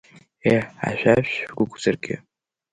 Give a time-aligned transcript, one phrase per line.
[0.51, 2.15] Еҳ, ашәаԥшь шәгәықәҵыргьы!